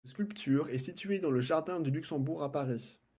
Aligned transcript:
Cette 0.03 0.13
sculpture 0.13 0.67
est 0.69 0.79
située 0.79 1.19
dans 1.19 1.29
le 1.29 1.41
jardin 1.41 1.79
du 1.79 1.91
Luxembourg 1.91 2.41
à 2.43 2.51
Paris. 2.51 2.97